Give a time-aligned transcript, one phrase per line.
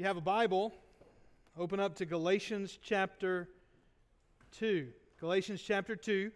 [0.00, 0.72] you have a Bible,
[1.58, 3.50] open up to Galatians chapter
[4.52, 4.88] 2.
[5.20, 6.22] Galatians chapter 2.
[6.22, 6.32] going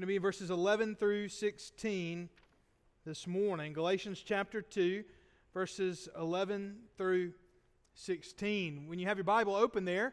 [0.00, 2.28] to be verses 11 through 16
[3.06, 3.72] this morning.
[3.72, 5.02] Galatians chapter 2,
[5.54, 7.32] verses 11 through
[7.94, 8.86] 16.
[8.86, 10.12] When you have your Bible open there,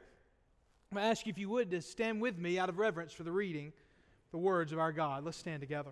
[0.89, 3.11] I'm going to ask you if you would to stand with me out of reverence
[3.11, 3.73] for the reading,
[4.31, 5.25] the words of our God.
[5.25, 5.91] Let's stand together.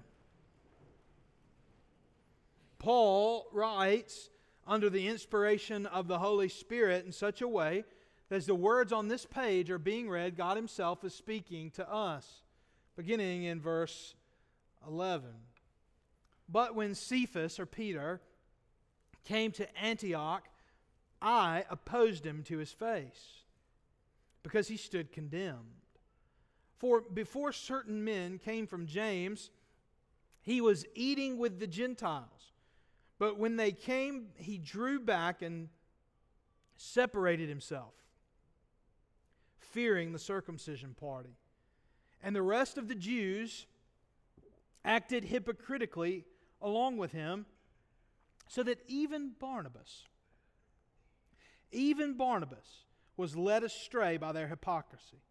[2.79, 4.29] Paul writes
[4.67, 7.83] under the inspiration of the Holy Spirit in such a way
[8.29, 11.91] that as the words on this page are being read, God Himself is speaking to
[11.91, 12.43] us,
[12.95, 14.15] beginning in verse
[14.87, 15.29] 11.
[16.47, 18.21] But when Cephas, or Peter,
[19.25, 20.47] came to Antioch,
[21.21, 23.43] I opposed him to his face,
[24.43, 25.85] because he stood condemned.
[26.77, 29.51] For before certain men came from James,
[30.41, 32.50] he was eating with the Gentiles.
[33.21, 35.69] But when they came, he drew back and
[36.75, 37.93] separated himself,
[39.59, 41.37] fearing the circumcision party.
[42.23, 43.67] And the rest of the Jews
[44.83, 46.25] acted hypocritically
[46.63, 47.45] along with him,
[48.47, 50.07] so that even Barnabas,
[51.71, 52.85] even Barnabas
[53.17, 55.21] was led astray by their hypocrisy.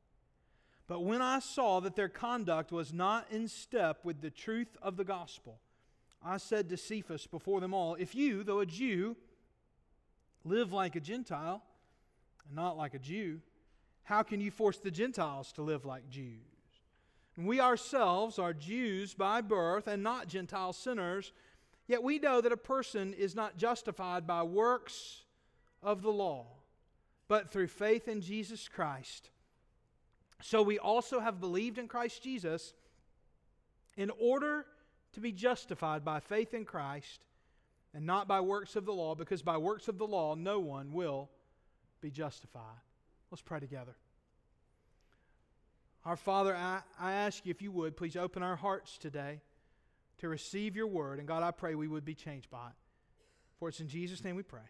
[0.87, 4.97] But when I saw that their conduct was not in step with the truth of
[4.97, 5.59] the gospel,
[6.23, 9.17] I said to Cephas before them all, If you, though a Jew,
[10.45, 11.63] live like a Gentile
[12.47, 13.41] and not like a Jew,
[14.05, 16.41] how can you force the Gentiles to live like Jews?
[17.37, 21.33] And we ourselves are Jews by birth and not Gentile sinners,
[21.87, 25.23] yet we know that a person is not justified by works
[25.83, 26.47] of the law,
[27.29, 29.31] but through faith in Jesus Christ.
[30.43, 32.75] So we also have believed in Christ Jesus
[33.97, 34.67] in order
[35.13, 37.25] to be justified by faith in Christ
[37.95, 40.93] and not by works of the law, because by works of the law no one
[40.93, 41.29] will
[42.01, 42.63] be justified.
[43.31, 43.97] Let's pray together.
[46.05, 49.41] Our Father, I, I ask you if you would, please open our hearts today
[50.19, 51.19] to receive your word.
[51.19, 52.75] And God, I pray we would be changed by it.
[53.59, 54.61] For it's in Jesus' name we pray.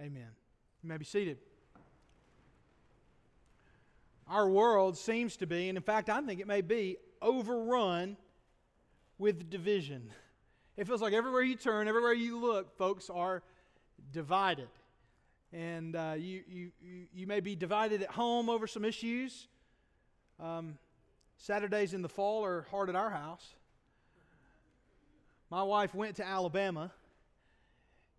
[0.00, 0.28] Amen.
[0.82, 1.38] You may be seated.
[4.28, 8.16] Our world seems to be, and in fact, I think it may be, overrun
[9.22, 10.10] with division.
[10.76, 13.40] It feels like everywhere you turn, everywhere you look, folks are
[14.12, 14.66] divided.
[15.52, 16.72] And uh, you, you,
[17.14, 19.46] you may be divided at home over some issues.
[20.40, 20.76] Um,
[21.36, 23.46] Saturdays in the fall are hard at our house.
[25.50, 26.90] My wife went to Alabama,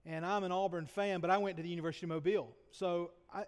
[0.05, 2.47] and I'm an Auburn fan, but I went to the University of Mobile.
[2.71, 3.43] So I,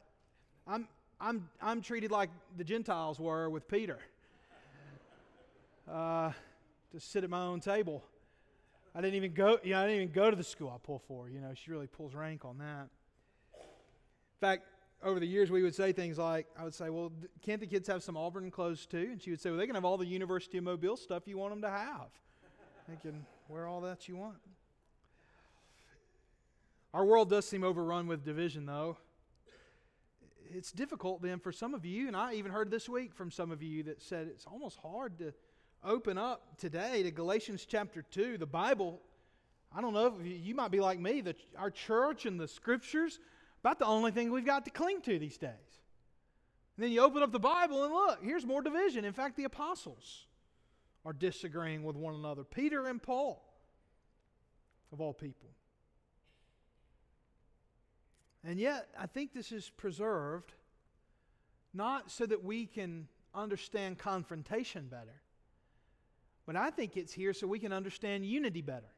[0.68, 0.90] I'm,
[1.22, 4.00] I'm, I'm treated like the Gentiles were with Peter.
[5.90, 6.32] Uh,
[6.96, 8.04] to sit at my own table.
[8.96, 11.00] I didn't even go, you know, I didn't even go to the school I pull
[11.00, 11.30] for.
[11.30, 12.88] You know, she really pulls rank on that.
[13.54, 14.64] In fact,
[15.04, 17.12] over the years, we would say things like, I would say, well,
[17.42, 19.10] can't the kids have some Auburn clothes too?
[19.12, 21.38] And she would say, well, they can have all the University of Mobile stuff you
[21.38, 22.08] want them to have.
[22.88, 24.38] They can wear all that you want.
[26.94, 28.96] Our world does seem overrun with division, though.
[30.54, 33.52] It's difficult then for some of you, and I even heard this week from some
[33.52, 35.34] of you that said it's almost hard to
[35.86, 39.00] open up today to Galatians chapter 2, the Bible,
[39.76, 43.20] I don't know if you might be like me, that our church and the scriptures,
[43.62, 45.52] about the only thing we've got to cling to these days.
[46.76, 49.06] And then you open up the Bible and look, here's more division.
[49.06, 50.26] In fact, the apostles
[51.06, 52.44] are disagreeing with one another.
[52.44, 53.44] Peter and Paul,
[54.92, 55.50] of all people.
[58.44, 60.54] And yet, I think this is preserved
[61.74, 65.22] not so that we can understand confrontation better,
[66.46, 68.92] but I think it's here so we can understand unity better.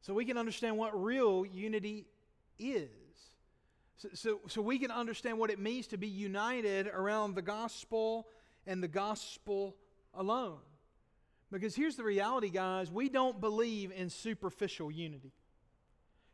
[0.00, 2.06] So we can understand what real unity
[2.58, 2.90] is.
[3.96, 8.26] So, so, so, we can understand what it means to be united around the gospel
[8.66, 9.76] and the gospel
[10.12, 10.58] alone.
[11.52, 15.32] Because here's the reality, guys we don't believe in superficial unity.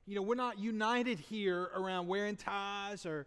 [0.06, 3.26] You know, we're not united here around wearing ties or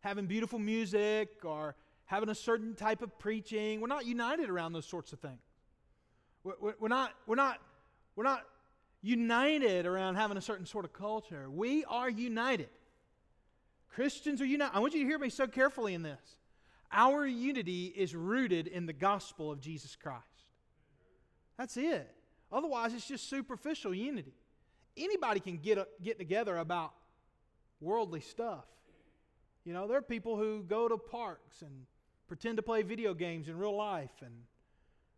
[0.00, 3.80] having beautiful music or having a certain type of preaching.
[3.80, 5.40] We're not united around those sorts of things.
[6.44, 7.58] We're not, we're not,
[8.16, 8.44] we're not
[9.02, 11.50] united around having a certain sort of culture.
[11.50, 12.70] We are united.
[13.90, 14.76] Christians are united.
[14.76, 16.36] I want you to hear me so carefully in this.
[16.90, 20.24] Our unity is rooted in the gospel of Jesus Christ.
[21.58, 22.08] That's it.
[22.50, 24.32] Otherwise, it's just superficial unity.
[24.96, 26.92] Anybody can get, get together about
[27.80, 28.64] worldly stuff.
[29.64, 31.70] You know, there are people who go to parks and
[32.26, 34.32] pretend to play video games in real life and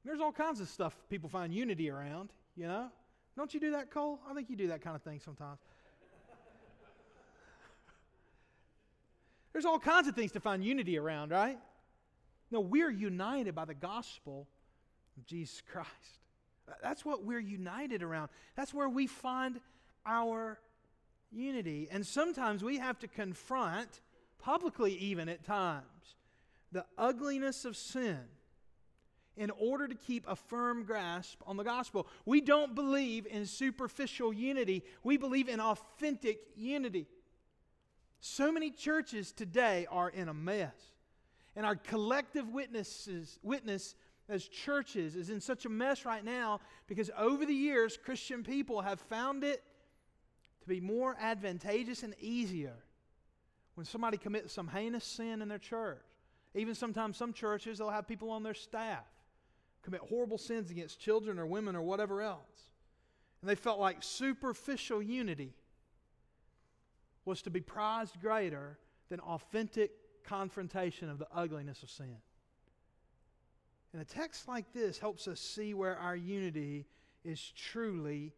[0.04, 2.88] there's all kinds of stuff people find unity around, you know?
[3.36, 4.18] Don't you do that, Cole?
[4.28, 5.58] I think you do that kind of thing sometimes.
[9.52, 11.58] There's all kinds of things to find unity around, right?
[12.50, 14.48] No, we're united by the gospel
[15.16, 15.88] of Jesus Christ.
[16.82, 18.30] That's what we're united around.
[18.56, 19.60] That's where we find
[20.06, 20.58] our
[21.30, 21.88] unity.
[21.90, 24.00] And sometimes we have to confront,
[24.38, 25.84] publicly even at times,
[26.72, 28.20] the ugliness of sin
[29.40, 32.06] in order to keep a firm grasp on the gospel.
[32.26, 37.06] We don't believe in superficial unity, we believe in authentic unity.
[38.20, 40.74] So many churches today are in a mess.
[41.56, 43.94] And our collective witnesses, witness
[44.28, 48.82] as churches is in such a mess right now because over the years, Christian people
[48.82, 49.62] have found it
[50.60, 52.76] to be more advantageous and easier
[53.74, 56.02] when somebody commits some heinous sin in their church.
[56.54, 59.06] Even sometimes, some churches, they'll have people on their staff
[59.82, 62.70] commit horrible sins against children or women or whatever else.
[63.40, 65.54] And they felt like superficial unity
[67.24, 68.78] was to be prized greater
[69.08, 69.90] than authentic
[70.24, 72.16] confrontation of the ugliness of sin.
[73.92, 76.86] And a text like this helps us see where our unity
[77.24, 78.32] is truly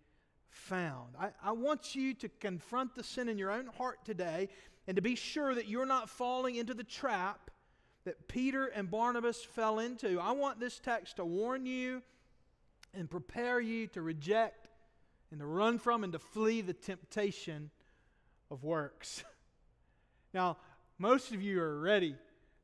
[0.49, 1.15] found.
[1.19, 4.49] I, I, want you to confront the sin in your own heart today
[4.87, 7.51] and to be sure that you're not falling into the trap
[8.05, 10.19] that Peter and Barnabas fell into.
[10.21, 12.03] I want this text to warn you
[12.95, 14.69] and prepare you to reject
[15.31, 17.71] and to run from and to flee the temptation
[18.51, 19.25] of works.
[20.35, 20.57] Now,
[20.99, 22.17] most of you are ready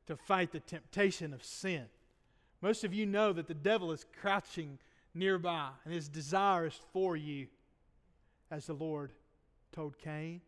[0.07, 1.85] to fight the temptation of sin.
[2.61, 4.79] Most of you know that the devil is crouching
[5.13, 7.45] nearby and his desire is for you,
[8.49, 9.11] as the Lord
[9.71, 10.41] told Cain.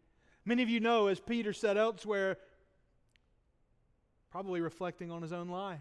[0.45, 2.37] Many of you know, as Peter said elsewhere,
[4.31, 5.79] probably reflecting on his own life.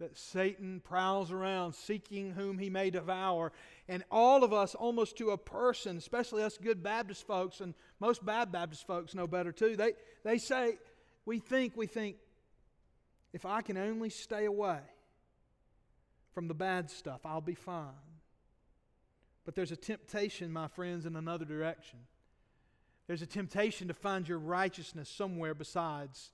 [0.00, 3.52] That Satan prowls around seeking whom he may devour.
[3.88, 8.24] And all of us, almost to a person, especially us good Baptist folks, and most
[8.24, 9.92] bad Baptist folks know better too, they,
[10.24, 10.78] they say,
[11.26, 12.16] we think, we think,
[13.32, 14.78] if I can only stay away
[16.32, 17.90] from the bad stuff, I'll be fine.
[19.44, 21.98] But there's a temptation, my friends, in another direction.
[23.06, 26.30] There's a temptation to find your righteousness somewhere besides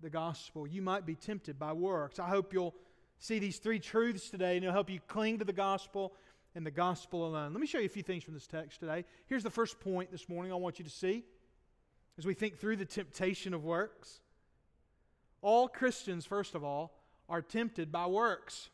[0.00, 0.66] the gospel.
[0.66, 2.18] You might be tempted by works.
[2.18, 2.74] I hope you'll
[3.18, 6.12] see these three truths today and it'll help you cling to the gospel
[6.54, 7.52] and the gospel alone.
[7.52, 9.04] Let me show you a few things from this text today.
[9.26, 11.24] Here's the first point this morning I want you to see
[12.18, 14.20] as we think through the temptation of works.
[15.42, 16.92] All Christians, first of all,
[17.28, 18.70] are tempted by works.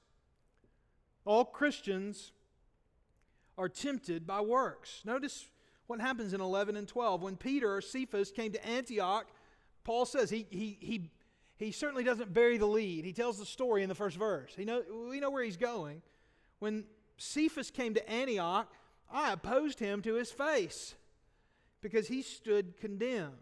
[1.24, 2.32] All Christians
[3.58, 5.02] are tempted by works.
[5.04, 5.46] Notice
[5.86, 7.22] what happens in 11 and 12.
[7.22, 9.26] When Peter or Cephas came to Antioch,
[9.84, 11.10] Paul says he, he, he,
[11.58, 13.04] he certainly doesn't bury the lead.
[13.04, 14.52] He tells the story in the first verse.
[14.56, 16.02] He know, we know where he's going.
[16.58, 16.84] When
[17.16, 18.72] Cephas came to Antioch,
[19.10, 20.94] I opposed him to his face
[21.80, 23.32] because he stood condemned.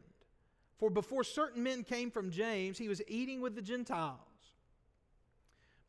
[0.78, 4.16] For before certain men came from James, he was eating with the Gentiles.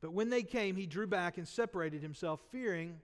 [0.01, 2.99] But when they came, he drew back and separated himself, fearing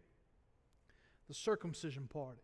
[1.28, 2.42] the circumcision party.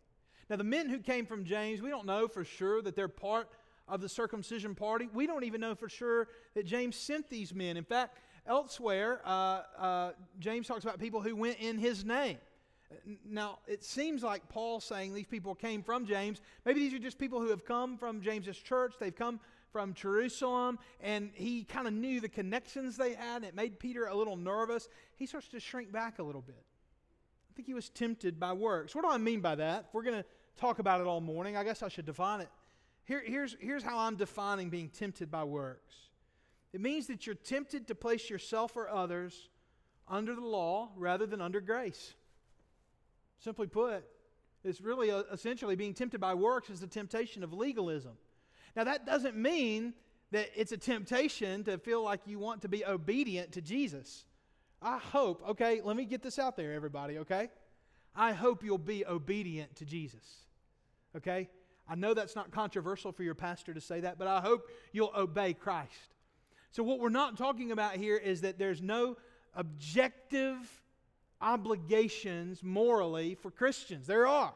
[0.50, 3.50] Now, the men who came from James, we don't know for sure that they're part
[3.88, 5.10] of the circumcision party.
[5.14, 7.78] We don't even know for sure that James sent these men.
[7.78, 12.38] In fact, elsewhere, uh, uh, James talks about people who went in his name.
[13.26, 16.42] Now, it seems like Paul saying these people came from James.
[16.64, 18.94] Maybe these are just people who have come from James's church.
[19.00, 19.40] They've come
[19.72, 24.06] from Jerusalem, and he kind of knew the connections they had, and it made Peter
[24.06, 24.88] a little nervous.
[25.16, 26.64] He starts to shrink back a little bit.
[27.52, 28.94] I think he was tempted by works.
[28.94, 29.86] What do I mean by that?
[29.88, 32.50] If we're going to talk about it all morning, I guess I should define it
[33.06, 35.94] here, here's, here's how I'm defining being tempted by works
[36.74, 39.50] it means that you're tempted to place yourself or others
[40.08, 42.14] under the law rather than under grace.
[43.38, 44.04] Simply put,
[44.64, 48.14] it's really a, uh, essentially being tempted by works is the temptation of legalism.
[48.76, 49.94] Now, that doesn't mean
[50.32, 54.26] that it's a temptation to feel like you want to be obedient to Jesus.
[54.82, 57.50] I hope, okay, let me get this out there, everybody, okay?
[58.16, 60.26] I hope you'll be obedient to Jesus,
[61.16, 61.50] okay?
[61.88, 65.14] I know that's not controversial for your pastor to say that, but I hope you'll
[65.16, 65.92] obey Christ.
[66.72, 69.18] So, what we're not talking about here is that there's no
[69.54, 70.58] objective
[71.42, 74.08] obligations morally for Christians.
[74.08, 74.54] There are.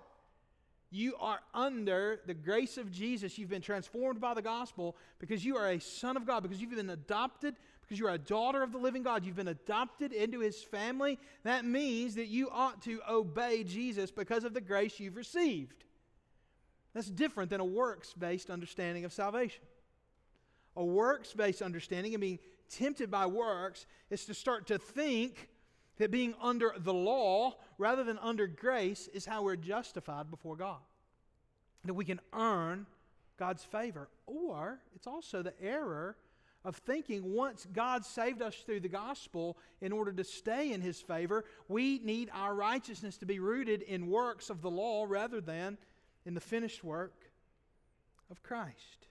[0.89, 3.37] You are under the grace of Jesus.
[3.37, 6.73] You've been transformed by the gospel because you are a son of God, because you've
[6.73, 9.25] been adopted, because you're a daughter of the living God.
[9.25, 11.19] You've been adopted into his family.
[11.43, 15.83] That means that you ought to obey Jesus because of the grace you've received.
[16.97, 19.61] That's different than a works based understanding of salvation.
[20.75, 22.39] A works based understanding and being
[22.71, 25.47] tempted by works is to start to think
[25.99, 30.79] that being under the law rather than under grace is how we're justified before God.
[31.85, 32.87] That we can earn
[33.37, 34.09] God's favor.
[34.25, 36.17] Or it's also the error
[36.65, 40.99] of thinking once God saved us through the gospel, in order to stay in his
[40.99, 45.77] favor, we need our righteousness to be rooted in works of the law rather than
[46.27, 47.31] in the finished work
[48.29, 49.07] of Christ.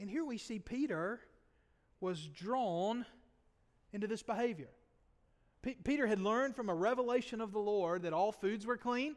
[0.00, 1.20] And here we see Peter
[2.00, 3.06] was drawn
[3.92, 4.70] into this behavior.
[5.62, 9.14] P- Peter had learned from a revelation of the Lord that all foods were clean,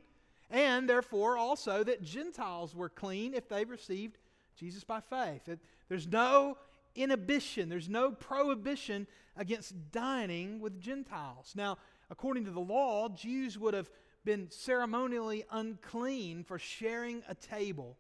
[0.51, 4.20] and therefore also that Gentiles were clean if they received
[4.55, 5.50] Jesus by faith.
[5.50, 6.55] It, there's no
[6.93, 11.53] inhibition, there's no prohibition against dining with Gentiles.
[11.55, 11.79] Now,
[12.12, 13.89] according to the law, Jews would have
[14.23, 17.97] been ceremonially unclean for sharing a table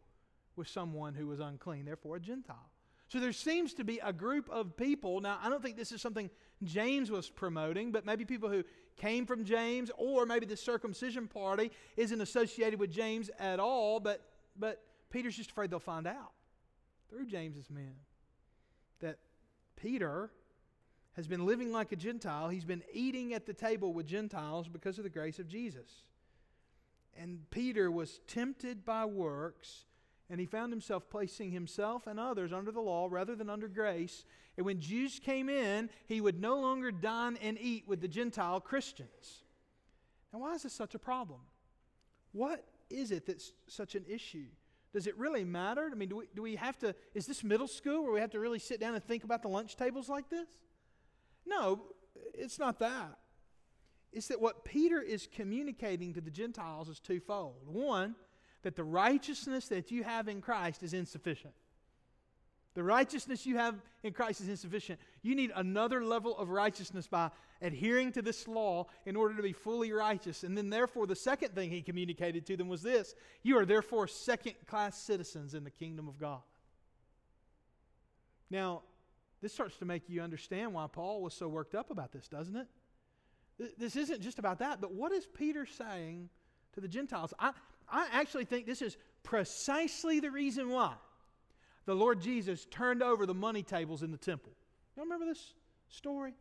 [0.55, 2.69] with someone who was unclean, therefore a Gentile.
[3.07, 5.19] So there seems to be a group of people.
[5.19, 6.29] Now, I don't think this is something
[6.63, 8.63] James was promoting, but maybe people who
[8.95, 14.21] came from James, or maybe the circumcision party isn't associated with James at all, but,
[14.57, 16.31] but Peter's just afraid they'll find out
[17.09, 17.95] through James's men
[19.01, 19.17] that
[19.75, 20.31] Peter
[21.15, 22.49] has been living like a Gentile.
[22.49, 26.03] He's been eating at the table with Gentiles because of the grace of Jesus.
[27.17, 29.85] And Peter was tempted by works
[30.29, 34.23] and he found himself placing himself and others under the law rather than under grace.
[34.55, 38.61] And when Jews came in, he would no longer dine and eat with the Gentile
[38.61, 39.43] Christians.
[40.31, 41.41] Now, why is this such a problem?
[42.31, 44.45] What is it that's such an issue?
[44.93, 45.89] Does it really matter?
[45.91, 48.31] I mean, do we, do we have to, is this middle school where we have
[48.31, 50.47] to really sit down and think about the lunch tables like this?
[51.45, 51.81] No,
[52.33, 53.17] it's not that.
[54.11, 57.61] It's that what Peter is communicating to the Gentiles is twofold.
[57.65, 58.15] One,
[58.63, 61.53] that the righteousness that you have in Christ is insufficient.
[62.73, 64.99] The righteousness you have in Christ is insufficient.
[65.21, 67.31] You need another level of righteousness by
[67.61, 70.43] adhering to this law in order to be fully righteous.
[70.43, 74.07] And then, therefore, the second thing he communicated to them was this You are therefore
[74.07, 76.41] second class citizens in the kingdom of God.
[78.49, 78.83] Now,
[79.41, 82.55] this starts to make you understand why Paul was so worked up about this, doesn't
[82.55, 82.67] it?
[83.77, 86.29] This isn't just about that, but what is Peter saying
[86.73, 87.33] to the Gentiles?
[87.39, 87.51] I,
[87.89, 90.93] I actually think this is precisely the reason why
[91.85, 94.53] the Lord Jesus turned over the money tables in the temple.
[94.95, 95.53] You remember this
[95.89, 96.33] story?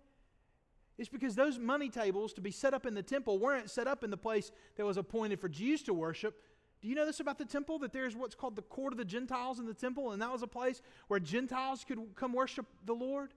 [0.99, 4.05] It's because those money tables to be set up in the temple weren't set up
[4.05, 6.43] in the place that was appointed for Jews to worship.
[6.81, 7.79] Do you know this about the temple?
[7.81, 10.43] That there's what's called the court of the Gentiles in the temple, and that was
[10.43, 13.33] a place where Gentiles could come worship the Lord,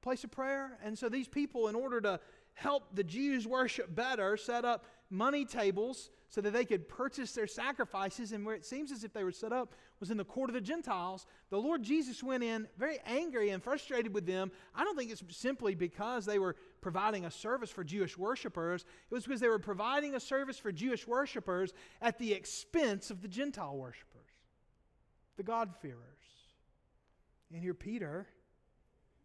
[0.00, 0.78] place of prayer.
[0.82, 2.20] And so these people, in order to
[2.54, 7.46] help the Jews worship better, set up money tables so that they could purchase their
[7.46, 8.32] sacrifices.
[8.32, 10.54] And where it seems as if they were set up was in the court of
[10.54, 11.26] the Gentiles.
[11.50, 14.50] The Lord Jesus went in very angry and frustrated with them.
[14.74, 19.14] I don't think it's simply because they were providing a service for Jewish worshipers, it
[19.14, 21.72] was because they were providing a service for Jewish worshipers
[22.02, 24.28] at the expense of the Gentile worshipers,
[25.36, 25.96] the God-fearers.
[27.50, 28.26] And here Peter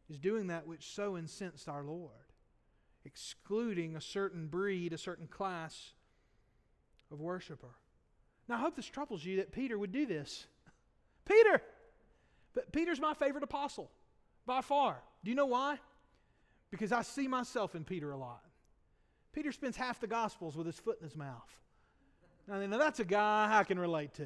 [0.09, 2.11] is doing that which so incensed our Lord
[3.03, 5.93] excluding a certain breed, a certain class
[7.09, 7.75] of worshiper.
[8.47, 10.45] Now, I hope this troubles you that Peter would do this.
[11.25, 11.61] Peter!
[12.53, 13.89] But Peter's my favorite apostle
[14.45, 15.01] by far.
[15.23, 15.79] Do you know why?
[16.71, 18.43] Because I see myself in Peter a lot.
[19.33, 21.49] Peter spends half the Gospels with his foot in his mouth.
[22.47, 24.25] Now, now that's a guy I can relate to.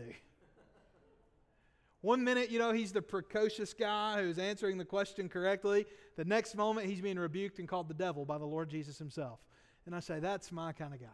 [2.02, 5.86] One minute, you know, he's the precocious guy who's answering the question correctly.
[6.18, 9.40] The next moment, he's being rebuked and called the devil by the Lord Jesus himself.
[9.86, 11.08] And I say, that's my kind of guy.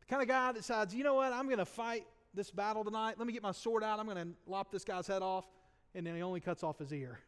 [0.00, 2.84] The kind of guy that decides, you know what, I'm going to fight this battle
[2.84, 3.14] tonight.
[3.18, 3.98] Let me get my sword out.
[3.98, 5.46] I'm going to lop this guy's head off.
[5.94, 7.18] And then he only cuts off his ear.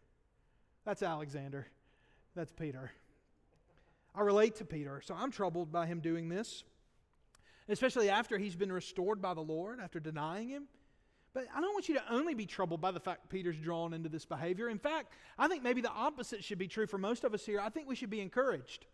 [0.85, 1.66] That's Alexander.
[2.35, 2.92] That's Peter.
[4.14, 6.64] I relate to Peter, so I'm troubled by him doing this,
[7.68, 10.64] especially after he's been restored by the Lord, after denying him.
[11.35, 14.08] But I don't want you to only be troubled by the fact Peter's drawn into
[14.08, 14.68] this behavior.
[14.68, 17.61] In fact, I think maybe the opposite should be true for most of us here.
[17.61, 18.87] I think we should be encouraged.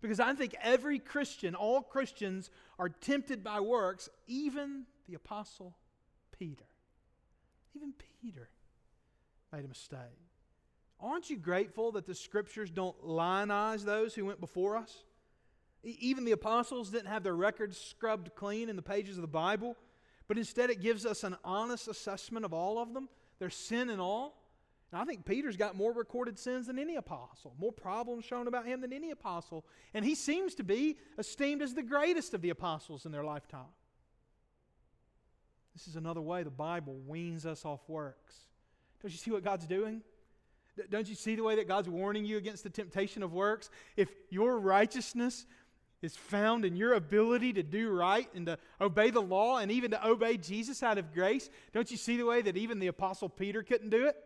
[0.00, 5.76] Because I think every Christian, all Christians, are tempted by works, even the Apostle
[6.38, 6.64] Peter.
[7.74, 8.48] Even Peter
[9.52, 9.98] made a mistake.
[11.02, 15.04] Aren't you grateful that the scriptures don't lionize those who went before us?
[15.82, 19.76] Even the apostles didn't have their records scrubbed clean in the pages of the Bible
[20.32, 24.00] but instead it gives us an honest assessment of all of them, their sin and
[24.00, 24.40] all.
[24.90, 28.66] And I think Peter's got more recorded sins than any apostle, more problems shown about
[28.66, 29.66] him than any apostle.
[29.92, 33.74] And he seems to be esteemed as the greatest of the apostles in their lifetime.
[35.74, 38.34] This is another way the Bible weans us off works.
[39.02, 40.00] Don't you see what God's doing?
[40.90, 43.68] Don't you see the way that God's warning you against the temptation of works?
[43.96, 45.46] If your righteousness
[46.00, 49.90] is found in your ability to do right and to obey the law and even
[49.90, 53.28] to obey Jesus out of grace, don't you see the way that even the Apostle
[53.28, 54.16] Peter couldn't do it?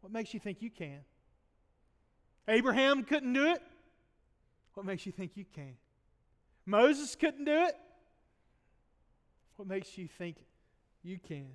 [0.00, 1.00] What makes you think you can?
[2.48, 3.62] Abraham couldn't do it?
[4.74, 5.74] What makes you think you can?
[6.64, 7.74] Moses couldn't do it?
[9.56, 10.36] What makes you think
[11.02, 11.48] you can?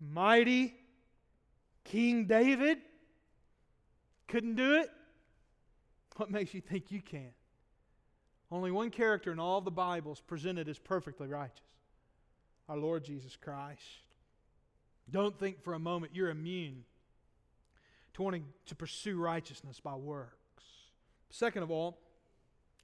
[0.00, 0.74] Mighty
[1.84, 2.78] King David
[4.28, 4.90] couldn't do it?
[6.16, 7.30] What makes you think you can?
[8.50, 11.62] Only one character in all the Bible is presented as perfectly righteous
[12.68, 13.82] our Lord Jesus Christ.
[15.10, 16.84] Don't think for a moment you're immune
[18.14, 20.64] to wanting to pursue righteousness by works.
[21.30, 21.98] Second of all,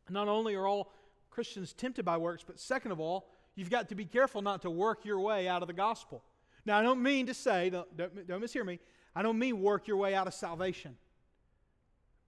[0.09, 0.93] not only are all
[1.31, 4.71] Christians tempted by works, but second of all, you've got to be careful not to
[4.71, 6.25] work your way out of the gospel.
[6.67, 8.81] Now, I don't mean to say, don't, don't, don't mishear me,
[9.15, 10.97] I don't mean work your way out of salvation.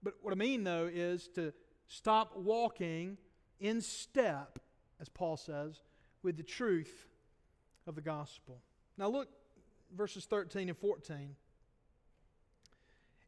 [0.01, 1.53] But what I mean, though, is to
[1.87, 3.17] stop walking
[3.59, 4.57] in step,
[5.01, 5.81] as Paul says,
[6.23, 7.07] with the truth
[7.85, 8.61] of the gospel.
[8.97, 9.27] Now, look,
[9.95, 11.35] verses 13 and 14.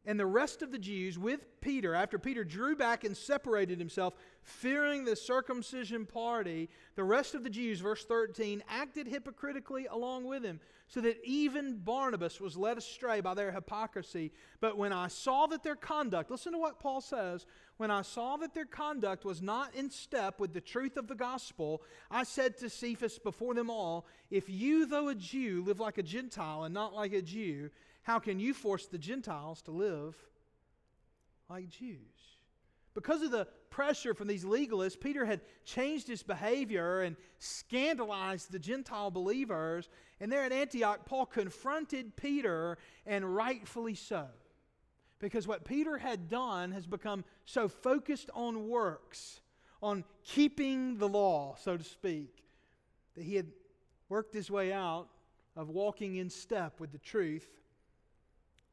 [0.04, 4.14] And the rest of the Jews with Peter, after Peter drew back and separated himself,
[4.42, 10.42] fearing the circumcision party, the rest of the Jews, verse 13, acted hypocritically along with
[10.42, 14.32] him, so that even Barnabas was led astray by their hypocrisy.
[14.60, 18.36] But when I saw that their conduct, listen to what Paul says, when I saw
[18.38, 22.58] that their conduct was not in step with the truth of the gospel, I said
[22.58, 26.74] to Cephas before them all, If you, though a Jew, live like a Gentile and
[26.74, 27.70] not like a Jew,
[28.02, 30.16] how can you force the Gentiles to live
[31.48, 31.98] like Jews?
[32.94, 38.58] Because of the pressure from these legalists, Peter had changed his behavior and scandalized the
[38.58, 39.88] Gentile believers.
[40.20, 44.26] And there at Antioch, Paul confronted Peter, and rightfully so.
[45.20, 49.40] Because what Peter had done has become so focused on works,
[49.82, 52.44] on keeping the law, so to speak,
[53.14, 53.46] that he had
[54.08, 55.08] worked his way out
[55.56, 57.61] of walking in step with the truth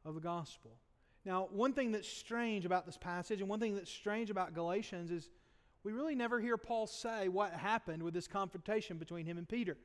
[0.06, 0.72] of the gospel.
[1.26, 5.12] Now, one thing that's strange about this passage, and one thing that's strange about Galatians,
[5.12, 5.30] is
[5.84, 9.78] we really never hear Paul say what happened with this confrontation between him and Peter.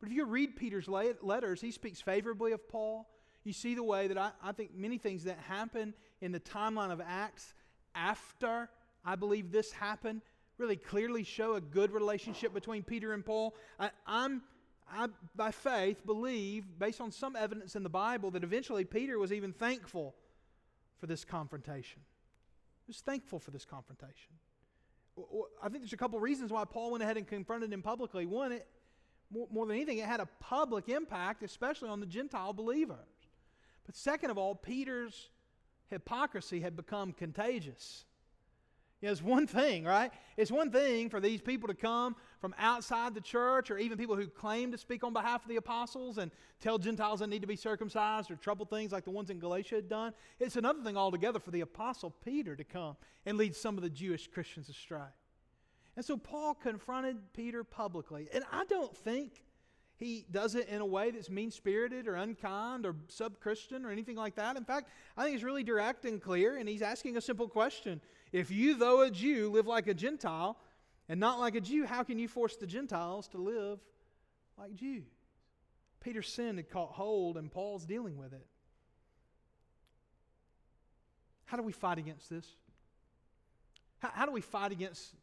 [0.00, 3.08] But if you read Peter's letters, he speaks favorably of Paul.
[3.44, 6.90] You see the way that I, I think many things that happen in the timeline
[6.90, 7.54] of Acts
[7.94, 8.68] after
[9.04, 10.22] I believe this happened
[10.58, 13.54] really clearly show a good relationship between Peter and Paul.
[13.80, 14.42] I, I'm
[14.92, 19.32] I, by faith, believe, based on some evidence in the Bible, that eventually Peter was
[19.32, 20.14] even thankful
[20.98, 22.02] for this confrontation.
[22.86, 24.32] He was thankful for this confrontation.
[25.62, 28.26] I think there's a couple reasons why Paul went ahead and confronted him publicly.
[28.26, 28.66] One, it,
[29.30, 32.98] more, more than anything, it had a public impact, especially on the Gentile believers.
[33.84, 35.30] But second of all, Peter's
[35.90, 38.04] hypocrisy had become contagious.
[39.02, 40.12] You know, it's one thing, right?
[40.36, 44.14] It's one thing for these people to come from outside the church or even people
[44.14, 47.48] who claim to speak on behalf of the apostles and tell Gentiles they need to
[47.48, 50.14] be circumcised or trouble things like the ones in Galatia had done.
[50.38, 53.90] It's another thing altogether for the apostle Peter to come and lead some of the
[53.90, 55.10] Jewish Christians astray.
[55.96, 58.28] And so Paul confronted Peter publicly.
[58.32, 59.42] And I don't think
[59.96, 63.90] he does it in a way that's mean spirited or unkind or sub Christian or
[63.90, 64.56] anything like that.
[64.56, 68.00] In fact, I think he's really direct and clear, and he's asking a simple question
[68.32, 70.56] If you, though a Jew, live like a Gentile
[71.08, 73.78] and not like a Jew, how can you force the Gentiles to live
[74.58, 75.04] like Jews?
[76.00, 78.46] Peter's sin had caught hold, and Paul's dealing with it.
[81.44, 82.46] How do we fight against this?
[83.98, 85.14] How, how do we fight against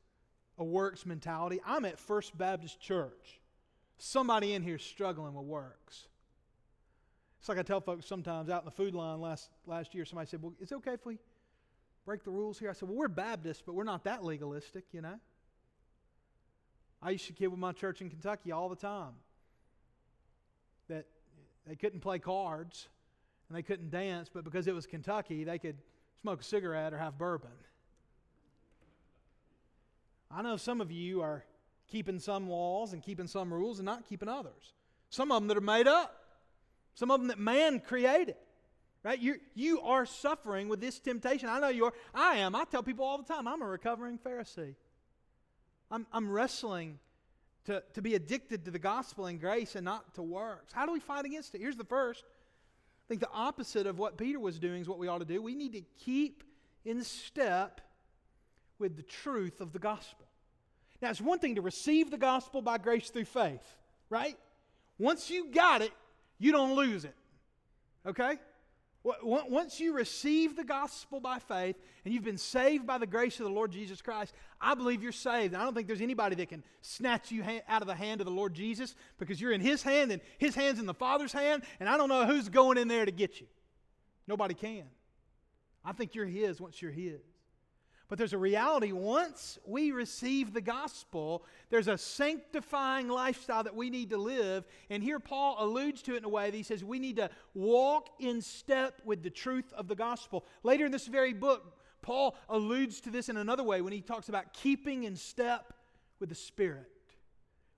[0.57, 1.59] a works mentality?
[1.65, 3.41] I'm at First Baptist Church.
[3.97, 6.07] Somebody in here struggling with works.
[7.39, 10.29] It's like I tell folks sometimes out in the food line last, last year, somebody
[10.29, 11.17] said, Well, is it okay if we
[12.09, 12.71] break the rules here?
[12.71, 15.19] I said, Well, we're Baptists, but we're not that legalistic, you know?
[17.03, 19.13] I used to kid with my church in Kentucky all the time
[20.87, 21.05] that
[21.67, 22.87] they couldn't play cards
[23.47, 25.77] and they couldn't dance, but because it was Kentucky, they could
[26.19, 27.51] smoke a cigarette or have bourbon.
[30.31, 31.45] I know some of you are
[31.91, 34.73] keeping some laws and keeping some rules and not keeping others.
[35.11, 36.25] Some of them that are made up,
[36.95, 38.35] some of them that man created.
[39.03, 39.19] Right?
[39.19, 41.47] You, you are suffering with this temptation.
[41.47, 41.93] I know you are.
[42.13, 42.53] I am.
[42.55, 44.75] I tell people all the time I'm a recovering Pharisee.
[45.89, 46.99] I'm, I'm wrestling
[47.65, 50.73] to, to be addicted to the gospel and grace and not to works.
[50.73, 51.61] How do we fight against it?
[51.61, 52.23] Here's the first.
[52.25, 55.41] I think the opposite of what Peter was doing is what we ought to do.
[55.41, 56.43] We need to keep
[56.85, 57.81] in step
[58.79, 60.25] with the truth of the gospel.
[61.01, 63.63] Now, it's one thing to receive the gospel by grace through faith,
[64.09, 64.37] right?
[64.97, 65.91] Once you got it,
[66.39, 67.15] you don't lose it.
[68.05, 68.37] Okay?
[69.03, 73.45] Once you receive the gospel by faith and you've been saved by the grace of
[73.45, 75.53] the Lord Jesus Christ, I believe you're saved.
[75.53, 78.31] I don't think there's anybody that can snatch you out of the hand of the
[78.31, 81.87] Lord Jesus because you're in His hand and His hand's in the Father's hand, and
[81.87, 83.47] I don't know who's going in there to get you.
[84.27, 84.83] Nobody can.
[85.85, 87.21] I think you're His once you're His.
[88.09, 93.91] But there's a reality once we receive the gospel, there's a sanctifying lifestyle that we
[93.91, 94.65] need to live.
[94.89, 97.29] And here Paul alludes to it in a way that he says we need to
[97.53, 100.43] walk in step with the truth of the gospel.
[100.63, 104.27] Later in this very book, Paul alludes to this in another way when he talks
[104.27, 105.71] about keeping in step
[106.19, 106.89] with the Spirit.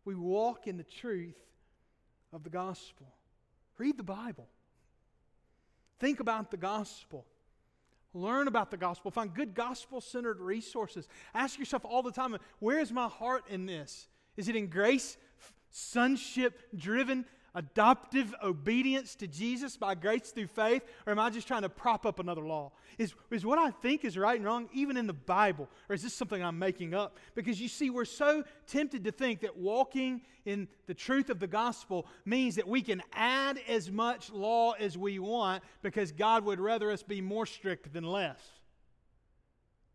[0.06, 1.38] We walk in the truth
[2.32, 3.08] of the gospel.
[3.78, 4.48] Read the Bible.
[6.00, 7.26] Think about the gospel.
[8.14, 9.12] Learn about the gospel.
[9.12, 11.08] Find good gospel centered resources.
[11.34, 14.08] Ask yourself all the time where is my heart in this?
[14.36, 15.18] Is it in grace,
[15.70, 21.64] sonship driven adoptive obedience to Jesus by grace through faith, or am I just trying
[21.64, 22.72] to prop up another law?
[22.98, 26.04] Is, is what I think is right and wrong even in the Bible, or is
[26.04, 27.18] this something I'm making up?
[27.36, 31.48] Because you see, we're so tempted to think that walking in the truth of the
[31.48, 36.60] gospel means that we can add as much law as we want because God would
[36.60, 38.42] rather us be more strict than less.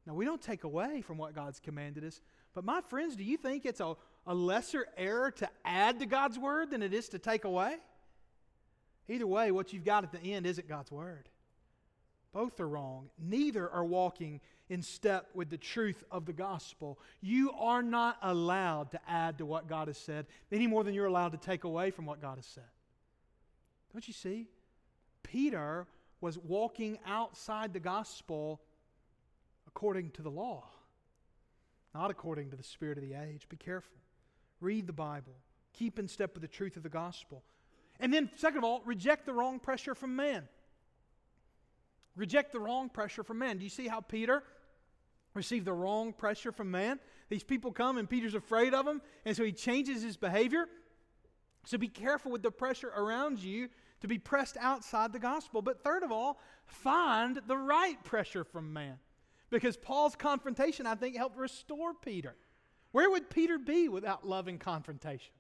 [0.07, 2.21] Now, we don't take away from what God's commanded us,
[2.55, 6.39] but my friends, do you think it's a a lesser error to add to God's
[6.39, 7.77] word than it is to take away?
[9.09, 11.29] Either way, what you've got at the end isn't God's word.
[12.33, 13.09] Both are wrong.
[13.19, 16.99] Neither are walking in step with the truth of the gospel.
[17.21, 21.07] You are not allowed to add to what God has said any more than you're
[21.07, 22.65] allowed to take away from what God has said.
[23.93, 24.49] Don't you see?
[25.23, 25.87] Peter
[26.21, 28.61] was walking outside the gospel
[29.67, 30.65] according to the law,
[31.95, 33.49] not according to the spirit of the age.
[33.49, 33.97] Be careful.
[34.61, 35.35] Read the Bible.
[35.73, 37.43] Keep in step with the truth of the gospel.
[38.01, 40.49] And then, second of all, reject the wrong pressure from man.
[42.15, 43.59] Reject the wrong pressure from man.
[43.59, 44.43] Do you see how Peter
[45.35, 46.99] received the wrong pressure from man?
[47.29, 50.67] These people come and Peter's afraid of them, and so he changes his behavior.
[51.67, 53.69] So be careful with the pressure around you
[54.01, 55.63] to be pressed outside the gospel.
[55.63, 58.99] But third of all, find the right pressure from man.
[59.51, 62.35] Because Paul's confrontation, I think, helped restore Peter.
[62.97, 65.35] Where would Peter be without love and confrontation?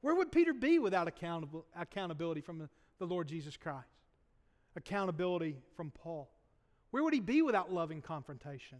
[0.00, 2.68] Where would Peter be without accountability from the,
[3.00, 3.88] the Lord Jesus Christ?
[4.76, 6.30] Accountability from Paul.
[6.92, 8.78] Where would he be without love and confrontation?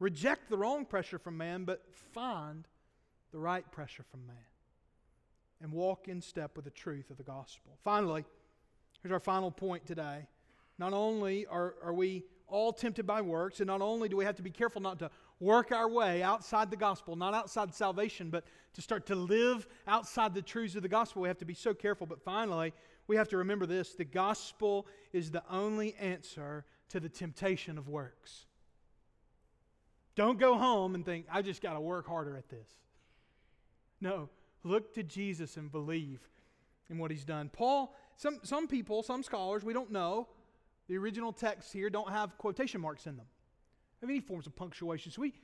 [0.00, 1.80] Reject the wrong pressure from man, but
[2.12, 2.66] find
[3.30, 4.36] the right pressure from man.
[5.62, 7.78] And walk in step with the truth of the gospel.
[7.84, 8.24] Finally,
[9.00, 10.26] here's our final point today.
[10.76, 14.34] Not only are, are we all tempted by works, and not only do we have
[14.34, 18.44] to be careful not to work our way outside the gospel, not outside salvation, but
[18.74, 21.74] to start to live outside the truths of the gospel, we have to be so
[21.74, 22.06] careful.
[22.06, 22.72] But finally,
[23.06, 27.88] we have to remember this the gospel is the only answer to the temptation of
[27.88, 28.46] works.
[30.14, 32.68] Don't go home and think, I just got to work harder at this.
[34.00, 34.28] No,
[34.64, 36.20] look to Jesus and believe
[36.90, 37.48] in what he's done.
[37.48, 40.28] Paul, some, some people, some scholars, we don't know,
[40.88, 43.26] the original texts here don't have quotation marks in them
[44.02, 45.12] of any forms of punctuation.
[45.12, 45.34] So we,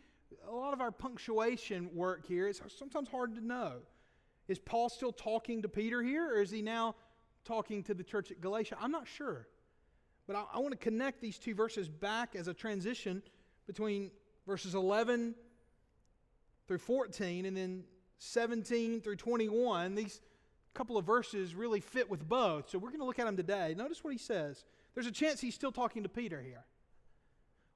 [0.49, 3.79] a lot of our punctuation work here is sometimes hard to know.
[4.49, 6.95] Is Paul still talking to Peter here, or is he now
[7.45, 8.77] talking to the church at Galatia?
[8.81, 9.49] I'm not sure.
[10.27, 13.23] But I, I want to connect these two verses back as a transition
[13.67, 14.11] between
[14.47, 15.35] verses 11
[16.69, 17.85] through 14 and then
[18.19, 19.95] 17 through 21.
[19.95, 20.21] These
[20.77, 22.69] couple of verses really fit with both.
[22.69, 23.75] So we're going to look at them today.
[23.77, 24.65] Notice what he says.
[24.95, 26.65] There's a chance he's still talking to Peter here.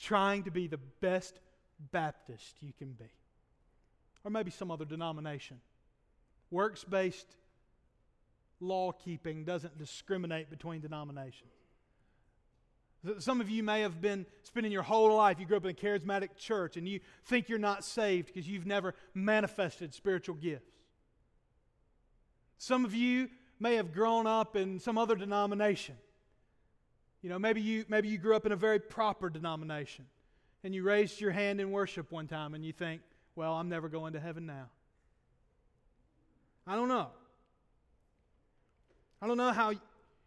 [0.00, 1.38] trying to be the best
[1.92, 3.10] Baptist you can be.
[4.24, 5.60] Or maybe some other denomination.
[6.50, 7.36] Works based
[8.60, 11.52] law keeping doesn't discriminate between denominations.
[13.18, 15.74] Some of you may have been spending your whole life, you grew up in a
[15.74, 20.70] charismatic church, and you think you're not saved because you've never manifested spiritual gifts.
[22.58, 25.96] Some of you may have grown up in some other denomination
[27.22, 30.06] you know, maybe you, maybe you grew up in a very proper denomination
[30.64, 33.02] and you raised your hand in worship one time and you think,
[33.34, 34.68] well, I'm never going to heaven now.
[36.66, 37.08] I don't know.
[39.22, 39.72] I don't know how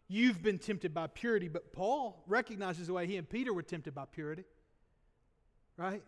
[0.08, 3.94] you've been tempted by purity, but Paul recognizes the way he and Peter were tempted
[3.94, 4.44] by purity.
[5.76, 6.02] Right?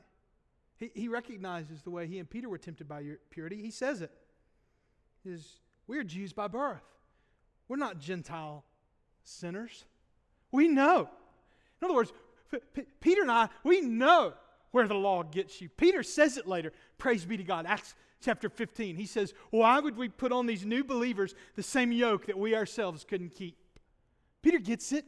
[0.79, 3.61] He, he recognizes the way he and Peter were tempted by purity.
[3.62, 4.12] He says it.
[5.25, 6.85] Is we're Jews by birth.
[7.66, 8.64] We're not Gentile
[9.25, 9.85] sinners.
[10.56, 11.08] We know.
[11.80, 12.12] In other words,
[12.50, 14.32] P- Peter and I, we know
[14.70, 15.68] where the law gets you.
[15.68, 16.72] Peter says it later.
[16.96, 17.66] Praise be to God.
[17.66, 18.96] Acts chapter 15.
[18.96, 22.56] He says, Why would we put on these new believers the same yoke that we
[22.56, 23.58] ourselves couldn't keep?
[24.40, 25.04] Peter gets it.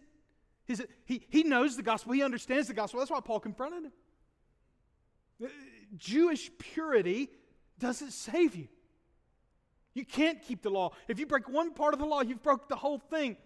[1.06, 3.00] He, he knows the gospel, he understands the gospel.
[3.00, 3.92] That's why Paul confronted him.
[5.42, 5.48] Uh,
[5.96, 7.30] Jewish purity
[7.78, 8.68] doesn't save you.
[9.94, 10.92] You can't keep the law.
[11.08, 13.38] If you break one part of the law, you've broke the whole thing.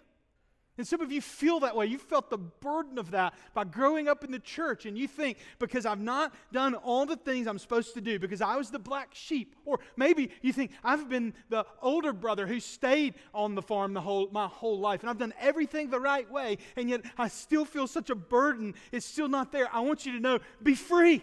[0.78, 1.84] And some of you feel that way.
[1.84, 5.36] You felt the burden of that by growing up in the church, and you think,
[5.58, 8.78] because I've not done all the things I'm supposed to do, because I was the
[8.78, 9.54] black sheep.
[9.66, 14.00] Or maybe you think, I've been the older brother who stayed on the farm the
[14.00, 17.66] whole, my whole life, and I've done everything the right way, and yet I still
[17.66, 18.74] feel such a burden.
[18.92, 19.68] It's still not there.
[19.74, 21.22] I want you to know be free.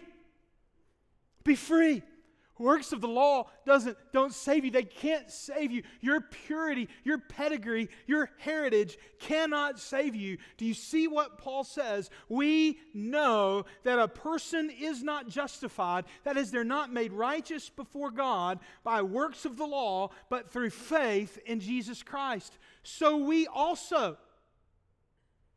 [1.42, 2.02] Be free.
[2.60, 4.70] Works of the law doesn't don't save you.
[4.70, 5.82] They can't save you.
[6.02, 10.36] Your purity, your pedigree, your heritage cannot save you.
[10.58, 12.10] Do you see what Paul says?
[12.28, 18.10] We know that a person is not justified, that is they're not made righteous before
[18.10, 22.58] God by works of the law, but through faith in Jesus Christ.
[22.82, 24.18] So we also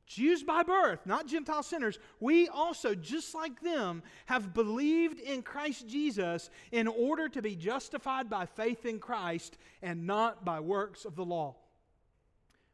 [0.06, 5.88] Jews by birth, not Gentile sinners, we also, just like them, have believed in Christ
[5.88, 11.16] Jesus in order to be justified by faith in Christ and not by works of
[11.16, 11.56] the law.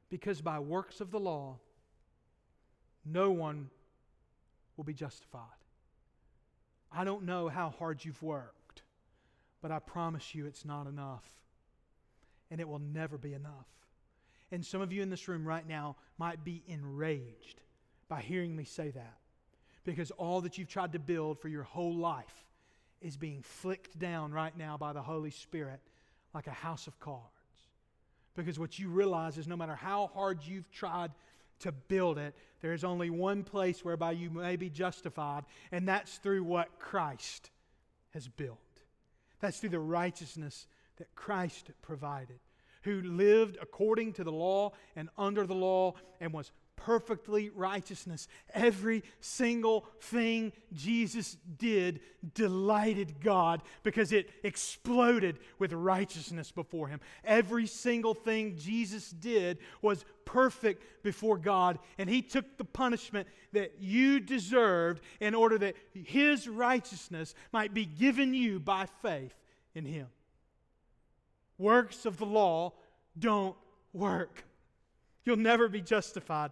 [0.10, 1.58] Because by works of the law,
[3.06, 3.70] no one
[4.76, 5.44] will be justified.
[6.92, 8.82] I don't know how hard you've worked,
[9.62, 11.30] but I promise you it's not enough.
[12.50, 13.68] And it will never be enough.
[14.52, 17.62] And some of you in this room right now might be enraged
[18.08, 19.18] by hearing me say that
[19.84, 22.46] because all that you've tried to build for your whole life
[23.02, 25.80] is being flicked down right now by the Holy Spirit
[26.34, 27.24] like a house of cards.
[28.36, 31.12] Because what you realize is no matter how hard you've tried
[31.62, 36.18] to build it, there is only one place whereby you may be justified, and that's
[36.18, 37.52] through what Christ
[38.12, 38.58] has built.
[39.40, 42.40] That's through the righteousness that Christ provided
[42.82, 48.28] who lived according to the law and under the law and was perfectly righteousness.
[48.54, 52.00] Every single thing Jesus did
[52.34, 57.02] delighted God because it exploded with righteousness before him.
[57.26, 63.74] Every single thing Jesus did was perfect before God, and he took the punishment that
[63.80, 69.36] you deserved in order that his righteousness might be given you by faith
[69.76, 70.08] in him.
[71.60, 72.74] Works of the law
[73.20, 73.56] don't
[73.94, 74.44] work.
[75.26, 76.52] You'll never be justified.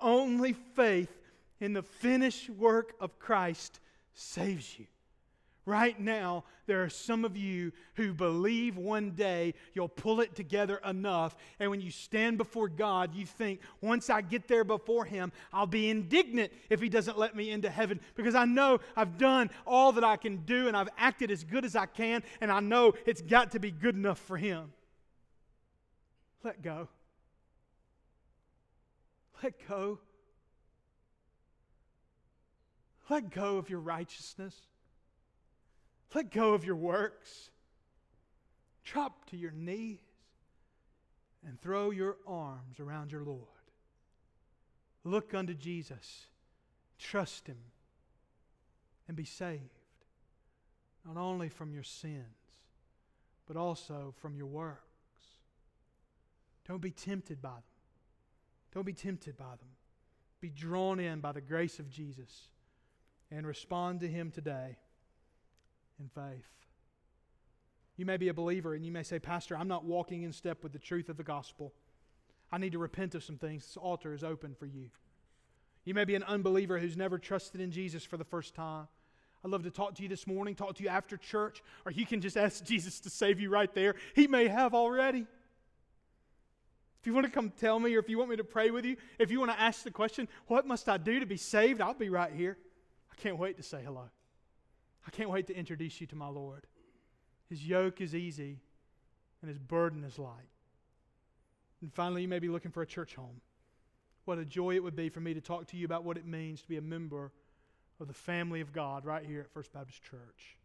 [0.00, 1.16] Only faith
[1.60, 3.80] in the finished work of Christ
[4.14, 4.86] saves you.
[5.64, 10.80] Right now, there are some of you who believe one day you'll pull it together
[10.84, 15.30] enough, and when you stand before God, you think, once I get there before Him,
[15.52, 19.50] I'll be indignant if He doesn't let me into heaven because I know I've done
[19.64, 22.58] all that I can do and I've acted as good as I can, and I
[22.58, 24.72] know it's got to be good enough for Him.
[26.42, 26.88] Let go.
[29.44, 30.00] Let go.
[33.08, 34.56] Let go of your righteousness.
[36.14, 37.50] Let go of your works.
[38.84, 40.00] Drop to your knees
[41.46, 43.46] and throw your arms around your Lord.
[45.04, 46.26] Look unto Jesus.
[46.98, 47.58] Trust Him
[49.08, 49.62] and be saved,
[51.04, 52.24] not only from your sins,
[53.46, 54.80] but also from your works.
[56.66, 57.62] Don't be tempted by them.
[58.72, 59.68] Don't be tempted by them.
[60.40, 62.48] Be drawn in by the grace of Jesus
[63.30, 64.76] and respond to Him today
[66.00, 66.46] in faith.
[67.96, 70.62] You may be a believer and you may say, Pastor, I'm not walking in step
[70.62, 71.72] with the truth of the gospel.
[72.50, 73.64] I need to repent of some things.
[73.64, 74.90] This altar is open for you.
[75.84, 78.88] You may be an unbeliever who's never trusted in Jesus for the first time.
[79.44, 82.06] I'd love to talk to you this morning, talk to you after church, or you
[82.06, 83.96] can just ask Jesus to save you right there.
[84.14, 85.26] He may have already.
[87.00, 88.84] If you want to come tell me, or if you want me to pray with
[88.84, 91.80] you, if you want to ask the question, what must I do to be saved?
[91.80, 92.56] I'll be right here.
[93.10, 94.04] I can't wait to say hello.
[95.06, 96.66] I can't wait to introduce you to my Lord.
[97.48, 98.60] His yoke is easy
[99.40, 100.48] and his burden is light.
[101.80, 103.40] And finally, you may be looking for a church home.
[104.24, 106.24] What a joy it would be for me to talk to you about what it
[106.24, 107.32] means to be a member
[108.00, 110.56] of the family of God right here at First Baptist Church.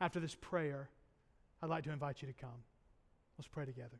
[0.00, 0.90] After this prayer,
[1.62, 2.62] I'd like to invite you to come.
[3.38, 3.98] Let's pray together.